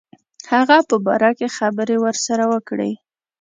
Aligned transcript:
هغه 0.51 0.77
په 0.89 0.95
باره 1.05 1.31
کې 1.37 1.47
خبري 1.57 1.97
ورسره 2.05 2.43
وکړي. 2.53 2.91